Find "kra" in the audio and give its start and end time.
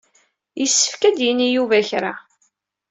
1.89-2.13